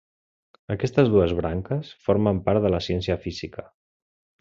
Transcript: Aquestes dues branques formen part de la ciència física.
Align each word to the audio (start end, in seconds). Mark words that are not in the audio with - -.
Aquestes 0.75 1.11
dues 1.17 1.35
branques 1.41 1.93
formen 2.09 2.43
part 2.49 2.67
de 2.67 2.75
la 2.77 2.83
ciència 2.91 3.23
física. 3.29 3.73